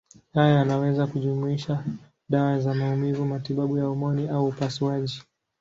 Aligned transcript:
Haya 0.33 0.55
yanaweza 0.55 1.07
kujumuisha 1.07 1.83
dawa 2.29 2.59
za 2.59 2.73
maumivu, 2.73 3.25
matibabu 3.25 3.77
ya 3.77 3.83
homoni 3.85 4.27
au 4.29 4.47
upasuaji. 4.47 5.21